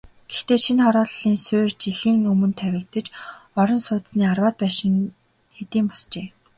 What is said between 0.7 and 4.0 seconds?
хорооллын суурь жилийн өмнө тавигдаж, орон